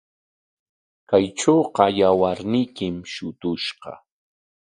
Kaytrawqa 1.09 1.85
yawarniykim 1.99 2.95
shutushqa. 3.13 3.91